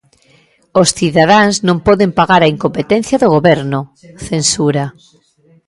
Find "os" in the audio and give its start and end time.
0.81-0.89